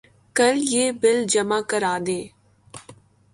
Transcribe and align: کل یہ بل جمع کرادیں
کل 0.35 0.55
یہ 0.73 0.91
بل 1.01 1.17
جمع 1.29 1.59
کرادیں 1.69 2.23